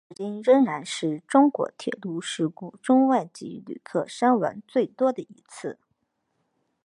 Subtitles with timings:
[0.09, 5.77] 该事故至今仍然是中国铁路事故中外籍旅客伤亡最多的一次。